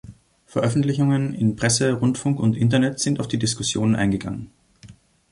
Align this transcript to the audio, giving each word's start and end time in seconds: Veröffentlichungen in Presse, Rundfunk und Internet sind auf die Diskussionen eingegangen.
Veröffentlichungen 0.47 1.35
in 1.35 1.55
Presse, 1.55 1.93
Rundfunk 1.93 2.39
und 2.39 2.57
Internet 2.57 2.99
sind 2.99 3.19
auf 3.19 3.27
die 3.27 3.37
Diskussionen 3.37 3.95
eingegangen. 3.95 4.49